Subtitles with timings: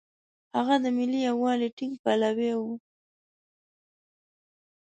[0.55, 2.61] هغه د ملي یووالي ټینګ پلوی و.